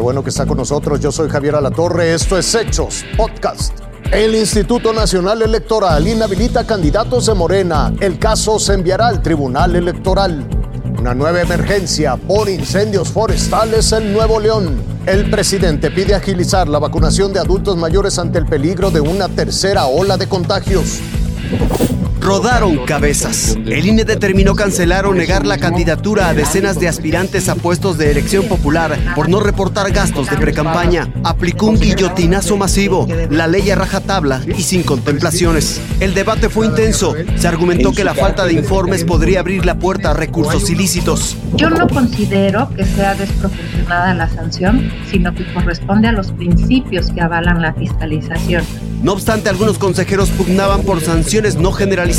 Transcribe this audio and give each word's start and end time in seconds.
bueno 0.00 0.22
que 0.22 0.30
está 0.30 0.46
con 0.46 0.56
nosotros. 0.56 1.00
Yo 1.00 1.12
soy 1.12 1.28
Javier 1.28 1.54
Alatorre. 1.54 2.14
Esto 2.14 2.36
es 2.38 2.54
Hechos 2.54 3.04
Podcast. 3.16 3.72
El 4.10 4.34
Instituto 4.34 4.92
Nacional 4.92 5.42
Electoral 5.42 6.06
inhabilita 6.06 6.66
candidatos 6.66 7.26
de 7.26 7.34
Morena. 7.34 7.92
El 8.00 8.18
caso 8.18 8.58
se 8.58 8.74
enviará 8.74 9.08
al 9.08 9.22
Tribunal 9.22 9.76
Electoral. 9.76 10.46
Una 10.98 11.14
nueva 11.14 11.40
emergencia 11.40 12.16
por 12.16 12.48
incendios 12.48 13.08
forestales 13.08 13.92
en 13.92 14.12
Nuevo 14.12 14.40
León. 14.40 14.82
El 15.06 15.30
presidente 15.30 15.90
pide 15.90 16.14
agilizar 16.14 16.68
la 16.68 16.78
vacunación 16.78 17.32
de 17.32 17.40
adultos 17.40 17.76
mayores 17.76 18.18
ante 18.18 18.38
el 18.38 18.46
peligro 18.46 18.90
de 18.90 19.00
una 19.00 19.28
tercera 19.28 19.86
ola 19.86 20.16
de 20.16 20.28
contagios. 20.28 21.00
Rodaron 22.24 22.86
cabezas. 22.86 23.54
El 23.66 23.84
INE 23.84 24.06
determinó 24.06 24.54
cancelar 24.54 25.04
o 25.04 25.12
negar 25.12 25.44
la 25.44 25.58
candidatura 25.58 26.28
a 26.28 26.32
decenas 26.32 26.80
de 26.80 26.88
aspirantes 26.88 27.50
a 27.50 27.54
puestos 27.54 27.98
de 27.98 28.10
elección 28.10 28.46
popular 28.46 28.96
por 29.14 29.28
no 29.28 29.40
reportar 29.40 29.92
gastos 29.92 30.30
de 30.30 30.38
precampaña. 30.38 31.12
Aplicó 31.22 31.66
un 31.66 31.78
guillotinazo 31.78 32.56
masivo, 32.56 33.06
la 33.28 33.46
ley 33.46 33.70
a 33.70 33.74
rajatabla 33.74 34.40
y 34.56 34.62
sin 34.62 34.84
contemplaciones. 34.84 35.82
El 36.00 36.14
debate 36.14 36.48
fue 36.48 36.64
intenso. 36.64 37.14
Se 37.36 37.46
argumentó 37.46 37.92
que 37.92 38.04
la 38.04 38.14
falta 38.14 38.46
de 38.46 38.54
informes 38.54 39.04
podría 39.04 39.40
abrir 39.40 39.66
la 39.66 39.78
puerta 39.78 40.12
a 40.12 40.14
recursos 40.14 40.70
ilícitos. 40.70 41.36
Yo 41.56 41.68
no 41.68 41.86
considero 41.88 42.70
que 42.74 42.86
sea 42.86 43.14
desproporcionada 43.16 44.14
la 44.14 44.30
sanción, 44.30 44.90
sino 45.10 45.34
que 45.34 45.44
corresponde 45.52 46.08
a 46.08 46.12
los 46.12 46.32
principios 46.32 47.10
que 47.10 47.20
avalan 47.20 47.60
la 47.60 47.74
fiscalización. 47.74 48.64
No 49.02 49.12
obstante, 49.12 49.50
algunos 49.50 49.76
consejeros 49.76 50.30
pugnaban 50.30 50.80
por 50.80 51.02
sanciones 51.02 51.56
no 51.56 51.70
generalizadas. 51.72 52.13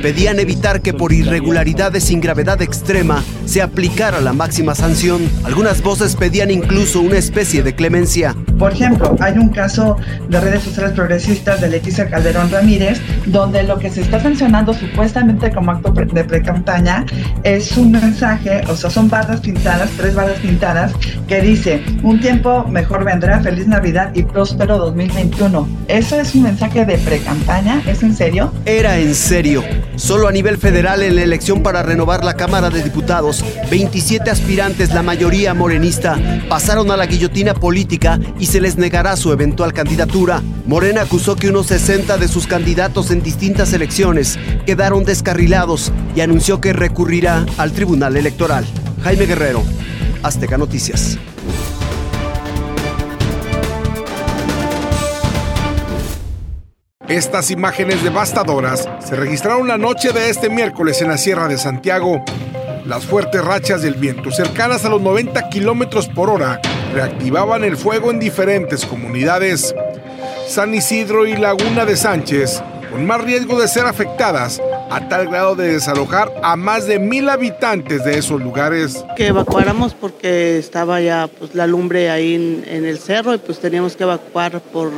Pedían 0.00 0.38
evitar 0.38 0.80
que 0.80 0.94
por 0.94 1.12
irregularidades 1.12 2.04
sin 2.04 2.20
gravedad 2.20 2.62
extrema 2.62 3.22
se 3.44 3.60
aplicara 3.62 4.20
la 4.20 4.32
máxima 4.32 4.74
sanción. 4.74 5.28
Algunas 5.44 5.82
voces 5.82 6.16
pedían 6.16 6.50
incluso 6.50 7.00
una 7.00 7.18
especie 7.18 7.62
de 7.62 7.74
clemencia. 7.74 8.34
Por 8.58 8.72
ejemplo, 8.72 9.16
hay 9.20 9.36
un 9.36 9.48
caso 9.48 9.96
de 10.28 10.40
redes 10.40 10.62
sociales 10.62 10.92
progresistas 10.92 11.60
de 11.60 11.68
Leticia 11.68 12.08
Calderón 12.08 12.50
Ramírez, 12.50 13.00
donde 13.26 13.64
lo 13.64 13.78
que 13.78 13.90
se 13.90 14.02
está 14.02 14.20
sancionando 14.20 14.72
supuestamente 14.72 15.50
como 15.52 15.72
acto 15.72 15.90
de 15.90 16.24
pre-campaña 16.24 17.04
es 17.42 17.76
un 17.76 17.92
mensaje, 17.92 18.62
o 18.68 18.76
sea, 18.76 18.88
son 18.88 19.10
barras 19.10 19.40
pintadas, 19.40 19.90
tres 19.96 20.14
barras 20.14 20.38
pintadas, 20.38 20.92
que 21.26 21.40
dice, 21.40 21.82
un 22.02 22.20
tiempo 22.20 22.64
mejor 22.64 23.04
vendrá, 23.04 23.40
feliz 23.40 23.66
Navidad 23.66 24.10
y 24.14 24.22
próspero 24.22 24.78
2021. 24.78 25.68
Eso 25.88 26.20
es 26.20 26.34
un 26.34 26.42
mensaje 26.42 26.84
de 26.84 26.98
pre-campaña, 26.98 27.82
¿es 27.86 28.02
en 28.02 28.14
serio? 28.14 28.52
Era 28.66 28.98
en 28.98 29.14
serio. 29.14 29.62
Solo 29.96 30.28
a 30.28 30.32
nivel 30.32 30.58
federal 30.58 31.02
en 31.02 31.16
la 31.16 31.22
elección 31.22 31.62
para 31.62 31.82
renovar 31.82 32.24
la 32.24 32.34
Cámara 32.34 32.70
de 32.70 32.82
Diputados, 32.82 33.44
27 33.70 34.30
aspirantes, 34.30 34.92
la 34.92 35.02
mayoría 35.02 35.54
morenista, 35.54 36.18
pasaron 36.48 36.90
a 36.90 36.96
la 36.96 37.06
guillotina 37.06 37.54
política 37.54 38.18
y 38.38 38.46
se 38.46 38.60
les 38.60 38.76
negará 38.76 39.16
su 39.16 39.32
eventual 39.32 39.72
candidatura. 39.72 40.42
Morena 40.66 41.02
acusó 41.02 41.36
que 41.36 41.48
unos 41.48 41.66
60 41.66 42.16
de 42.16 42.28
sus 42.28 42.46
candidatos 42.46 43.10
en 43.10 43.22
distintas 43.22 43.72
elecciones 43.72 44.38
quedaron 44.66 45.04
descarrilados 45.04 45.92
y 46.14 46.20
anunció 46.20 46.60
que 46.60 46.72
recurrirá 46.72 47.44
al 47.56 47.72
Tribunal 47.72 48.16
Electoral. 48.16 48.64
Jaime 49.02 49.26
Guerrero, 49.26 49.62
Azteca 50.24 50.56
Noticias. 50.56 51.18
Estas 57.06 57.50
imágenes 57.50 58.02
devastadoras 58.02 58.88
se 59.06 59.16
registraron 59.16 59.68
la 59.68 59.76
noche 59.76 60.12
de 60.12 60.30
este 60.30 60.48
miércoles 60.48 61.02
en 61.02 61.08
la 61.08 61.18
Sierra 61.18 61.46
de 61.46 61.58
Santiago. 61.58 62.24
Las 62.86 63.04
fuertes 63.04 63.44
rachas 63.44 63.82
del 63.82 63.96
viento, 63.96 64.32
cercanas 64.32 64.86
a 64.86 64.88
los 64.88 65.02
90 65.02 65.50
kilómetros 65.50 66.08
por 66.08 66.30
hora, 66.30 66.58
reactivaban 66.94 67.62
el 67.62 67.76
fuego 67.76 68.10
en 68.10 68.18
diferentes 68.18 68.86
comunidades. 68.86 69.74
San 70.48 70.74
Isidro 70.74 71.26
y 71.26 71.36
Laguna 71.36 71.84
de 71.84 71.98
Sánchez, 71.98 72.62
con 72.90 73.04
más 73.04 73.20
riesgo 73.20 73.60
de 73.60 73.68
ser 73.68 73.84
afectadas, 73.84 74.62
a 74.94 75.08
tal 75.08 75.26
grado 75.26 75.56
de 75.56 75.72
desalojar 75.72 76.32
a 76.42 76.54
más 76.54 76.86
de 76.86 77.00
mil 77.00 77.28
habitantes 77.28 78.04
de 78.04 78.16
esos 78.16 78.40
lugares. 78.40 79.04
Que 79.16 79.26
evacuáramos 79.28 79.92
porque 79.92 80.58
estaba 80.58 81.00
ya 81.00 81.28
pues, 81.38 81.54
la 81.54 81.66
lumbre 81.66 82.10
ahí 82.10 82.34
en, 82.34 82.64
en 82.66 82.84
el 82.84 82.98
cerro 82.98 83.34
y 83.34 83.38
pues 83.38 83.58
teníamos 83.58 83.96
que 83.96 84.04
evacuar 84.04 84.60
por 84.60 84.92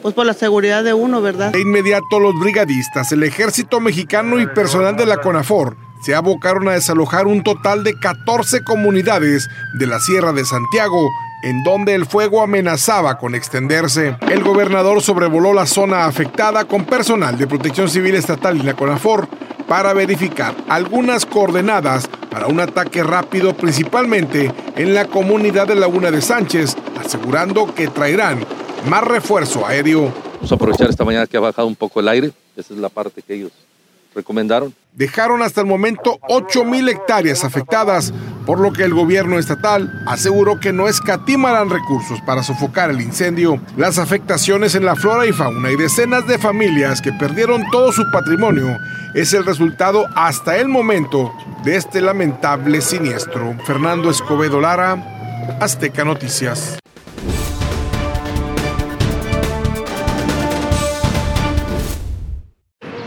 pues 0.00 0.14
por 0.14 0.26
la 0.26 0.34
seguridad 0.34 0.84
de 0.84 0.92
uno, 0.92 1.22
¿verdad? 1.22 1.50
De 1.52 1.62
inmediato 1.62 2.20
los 2.20 2.38
brigadistas, 2.38 3.10
el 3.12 3.22
ejército 3.22 3.80
mexicano 3.80 4.38
y 4.38 4.46
personal 4.46 4.96
de 4.96 5.06
la 5.06 5.16
CONAFOR 5.16 5.76
se 6.04 6.14
abocaron 6.14 6.68
a 6.68 6.72
desalojar 6.72 7.26
un 7.26 7.42
total 7.42 7.82
de 7.82 7.98
14 7.98 8.62
comunidades 8.64 9.48
de 9.78 9.86
la 9.86 9.98
Sierra 10.00 10.32
de 10.32 10.44
Santiago, 10.44 11.08
en 11.44 11.62
donde 11.62 11.94
el 11.94 12.06
fuego 12.06 12.42
amenazaba 12.42 13.18
con 13.18 13.34
extenderse. 13.34 14.16
El 14.30 14.42
gobernador 14.42 15.02
sobrevoló 15.02 15.52
la 15.52 15.66
zona 15.66 16.06
afectada 16.06 16.64
con 16.64 16.86
personal 16.86 17.36
de 17.36 17.46
Protección 17.46 17.90
Civil 17.90 18.14
Estatal 18.14 18.56
y 18.56 18.62
la 18.62 18.74
CONAFOR 18.74 19.28
para 19.68 19.92
verificar 19.92 20.54
algunas 20.68 21.26
coordenadas 21.26 22.08
para 22.30 22.46
un 22.46 22.60
ataque 22.60 23.02
rápido 23.02 23.54
principalmente 23.54 24.50
en 24.76 24.94
la 24.94 25.04
comunidad 25.04 25.68
de 25.68 25.74
Laguna 25.74 26.10
de 26.10 26.22
Sánchez, 26.22 26.76
asegurando 26.98 27.74
que 27.74 27.88
traerán 27.88 28.40
más 28.88 29.04
refuerzo 29.04 29.66
aéreo. 29.66 30.12
Vamos 30.36 30.50
a 30.50 30.54
aprovechar 30.54 30.88
esta 30.88 31.04
mañana 31.04 31.26
que 31.26 31.36
ha 31.36 31.40
bajado 31.40 31.68
un 31.68 31.76
poco 31.76 32.00
el 32.00 32.08
aire, 32.08 32.32
esa 32.56 32.72
es 32.72 32.80
la 32.80 32.88
parte 32.88 33.20
que 33.20 33.34
ellos 33.34 33.52
recomendaron. 34.14 34.74
Dejaron 34.94 35.42
hasta 35.42 35.60
el 35.60 35.66
momento 35.66 36.20
8.000 36.28 36.88
hectáreas 36.88 37.42
afectadas, 37.42 38.14
por 38.46 38.60
lo 38.60 38.72
que 38.72 38.84
el 38.84 38.94
gobierno 38.94 39.40
estatal 39.40 40.04
aseguró 40.06 40.60
que 40.60 40.72
no 40.72 40.86
escatimarán 40.86 41.68
recursos 41.68 42.20
para 42.20 42.44
sofocar 42.44 42.90
el 42.90 43.00
incendio. 43.00 43.60
Las 43.76 43.98
afectaciones 43.98 44.76
en 44.76 44.84
la 44.84 44.94
flora 44.94 45.26
y 45.26 45.32
fauna 45.32 45.72
y 45.72 45.76
decenas 45.76 46.28
de 46.28 46.38
familias 46.38 47.00
que 47.00 47.12
perdieron 47.12 47.68
todo 47.72 47.90
su 47.90 48.08
patrimonio 48.12 48.78
es 49.16 49.32
el 49.32 49.44
resultado 49.44 50.06
hasta 50.14 50.58
el 50.58 50.68
momento 50.68 51.32
de 51.64 51.74
este 51.74 52.00
lamentable 52.00 52.80
siniestro. 52.80 53.56
Fernando 53.66 54.10
Escobedo 54.10 54.60
Lara, 54.60 55.58
Azteca 55.60 56.04
Noticias. 56.04 56.78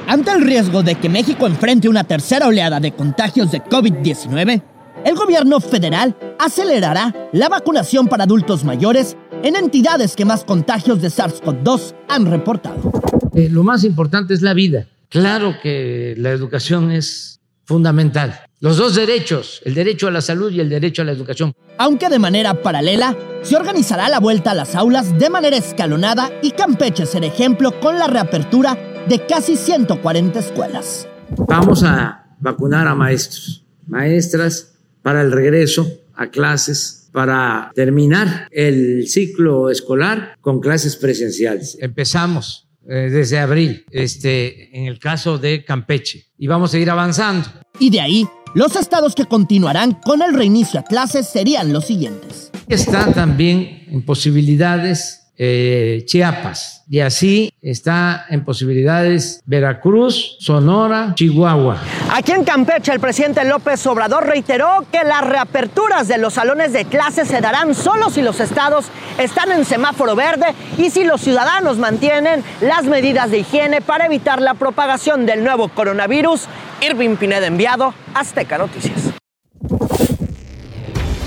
Ante 0.10 0.32
el 0.32 0.42
riesgo 0.42 0.84
de 0.84 0.96
que 0.96 1.10
México 1.10 1.48
enfrente 1.48 1.90
una 1.90 2.06
tercera 2.06 2.48
oleada 2.48 2.80
de 2.80 2.94
contagios 2.94 3.52
de 3.52 3.62
COVID-19, 3.62 4.64
el 5.04 5.16
gobierno 5.16 5.60
federal 5.60 6.16
acelerará 6.40 7.14
la 7.34 7.50
vacunación 7.50 8.08
para 8.08 8.24
adultos 8.24 8.64
mayores 8.64 9.18
en 9.44 9.58
entidades 9.58 10.16
que 10.16 10.24
más 10.24 10.46
contagios 10.46 11.02
de 11.02 11.10
SARS-CoV-2 11.10 11.94
han 12.08 12.26
reportado. 12.26 12.90
Eh, 13.36 13.50
lo 13.52 13.64
más 13.64 13.84
importante 13.84 14.34
es 14.34 14.42
la 14.42 14.54
vida. 14.54 14.88
Claro 15.10 15.56
que 15.62 16.16
la 16.18 16.32
educación 16.32 16.90
es 16.90 17.42
fundamental. 17.66 18.40
Los 18.62 18.78
dos 18.78 18.96
derechos, 18.96 19.62
el 19.66 19.74
derecho 19.74 20.08
a 20.08 20.12
la 20.12 20.22
salud 20.22 20.52
y 20.54 20.62
el 20.62 20.70
derecho 20.70 21.02
a 21.02 21.06
la 21.06 21.12
educación. 21.12 21.54
Aunque 21.78 22.08
de 22.08 22.18
manera 22.18 22.62
paralela, 22.62 23.14
se 23.42 23.58
organizará 23.58 24.08
la 24.08 24.22
vuelta 24.22 24.52
a 24.52 24.56
las 24.56 24.74
aulas 24.74 25.20
de 25.20 25.30
manera 25.30 25.58
escalonada 25.58 26.32
y 26.42 26.52
Campeche 26.52 27.06
será 27.06 27.28
ejemplo 27.28 27.78
con 27.82 28.00
la 28.00 28.08
reapertura 28.08 28.78
de 29.08 29.26
casi 29.26 29.56
140 29.56 30.40
escuelas. 30.40 31.08
Vamos 31.48 31.84
a 31.84 32.36
vacunar 32.40 32.88
a 32.88 32.96
maestros, 32.96 33.66
maestras 33.86 34.76
para 35.02 35.22
el 35.22 35.32
regreso 35.32 35.88
a 36.14 36.28
clases, 36.28 37.10
para 37.14 37.72
terminar 37.74 38.48
el 38.52 39.08
ciclo 39.08 39.70
escolar 39.70 40.38
con 40.42 40.60
clases 40.60 40.96
presenciales. 40.98 41.78
Empezamos 41.80 42.68
eh, 42.88 43.10
desde 43.12 43.40
abril, 43.40 43.86
este, 43.92 44.78
en 44.78 44.88
el 44.88 45.00
caso 45.00 45.38
de 45.38 45.64
Campeche, 45.64 46.26
y 46.38 46.48
vamos 46.48 46.74
a 46.74 46.80
ir 46.80 46.90
avanzando. 46.90 47.48
Y 47.80 47.90
de 47.90 48.02
ahí, 48.02 48.28
los 48.56 48.76
estados 48.76 49.16
que 49.16 49.26
continuarán 49.26 49.94
con 49.94 50.22
el 50.22 50.34
reinicio 50.34 50.80
a 50.80 50.84
clases 50.84 51.28
serían 51.28 51.72
los 51.72 51.86
siguientes. 51.86 52.52
Está 52.68 53.14
también 53.14 53.86
en 53.88 54.04
posibilidades 54.04 55.27
eh, 55.38 56.04
Chiapas. 56.06 56.84
Y 56.90 57.02
así 57.02 57.54
está 57.62 58.26
en 58.30 58.44
posibilidades 58.46 59.42
Veracruz, 59.46 60.38
Sonora, 60.40 61.14
Chihuahua. 61.16 61.78
Aquí 62.14 62.32
en 62.32 62.44
Campeche, 62.44 62.94
el 62.94 63.00
presidente 63.00 63.44
López 63.44 63.86
Obrador 63.88 64.26
reiteró 64.26 64.86
que 64.92 65.04
las 65.04 65.28
reaperturas 65.28 66.08
de 66.08 66.18
los 66.18 66.36
salones 66.36 66.72
de 66.72 66.86
clases 66.86 67.28
se 67.28 67.42
darán 67.42 67.76
solo 67.76 68.10
si 68.10 68.22
los 68.22 68.40
estados 68.40 68.86
están 69.18 69.52
en 69.52 69.66
semáforo 69.66 70.16
verde 70.16 70.48
y 70.78 70.90
si 70.90 71.04
los 71.04 71.22
ciudadanos 71.22 71.78
mantienen 71.78 72.44
las 72.62 72.86
medidas 72.86 73.32
de 73.32 73.40
higiene 73.40 73.82
para 73.82 74.06
evitar 74.06 74.42
la 74.42 74.54
propagación 74.54 75.26
del 75.26 75.44
nuevo 75.44 75.68
coronavirus. 75.68 76.48
Irving 76.82 77.16
Pineda 77.16 77.48
enviado, 77.48 77.94
Azteca 78.14 78.58
Noticias. 78.58 79.07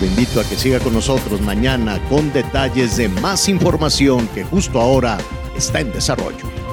Te 0.00 0.06
invito 0.06 0.40
a 0.40 0.44
que 0.44 0.56
siga 0.56 0.80
con 0.80 0.94
nosotros 0.94 1.42
mañana 1.42 2.00
con 2.08 2.32
detalles 2.32 2.96
de 2.96 3.10
más 3.10 3.50
información 3.50 4.26
que 4.28 4.44
justo 4.44 4.80
ahora 4.80 5.18
está 5.54 5.80
en 5.80 5.92
desarrollo. 5.92 6.69